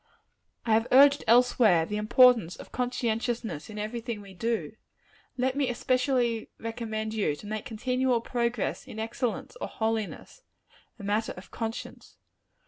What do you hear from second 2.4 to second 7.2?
of conscientiousness in every thing we do: let me especially recommend